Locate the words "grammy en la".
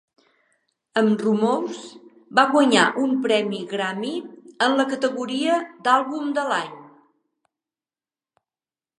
3.73-4.85